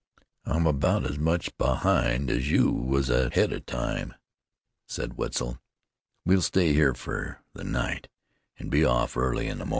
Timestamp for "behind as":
1.59-2.49